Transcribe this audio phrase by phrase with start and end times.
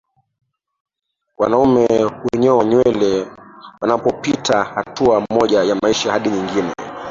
[1.37, 3.27] wanaume hunyoa nywele
[3.81, 6.73] wanapopita hatua moja ya maisha hadi nyingine